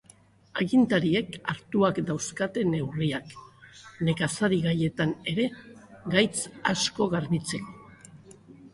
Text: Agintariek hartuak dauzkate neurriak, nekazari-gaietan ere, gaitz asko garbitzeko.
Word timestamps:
Agintariek 0.61 1.35
hartuak 1.53 1.99
dauzkate 2.07 2.63
neurriak, 2.71 3.37
nekazari-gaietan 4.09 5.15
ere, 5.35 5.49
gaitz 6.19 6.37
asko 6.77 7.13
garbitzeko. 7.17 7.81